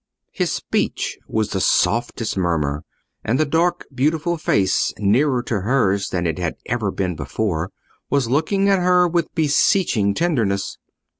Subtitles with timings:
[0.31, 2.83] His speech was the softest murmur,
[3.23, 7.69] and the dark beautiful face, nearer to hers than it had ever been before,
[8.09, 10.79] was looking at her with beseeching tenderness.